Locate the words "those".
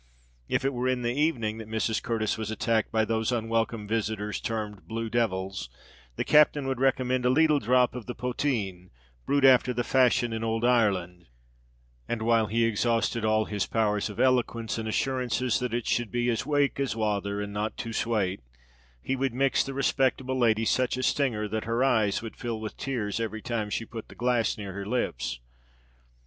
3.05-3.31